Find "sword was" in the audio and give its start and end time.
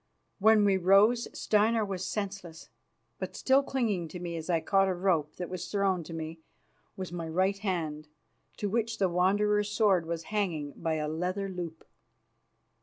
9.69-10.23